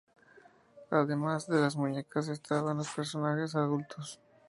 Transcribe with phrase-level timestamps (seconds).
[0.89, 4.19] Además de las muñecas, estaban los personajes adultos.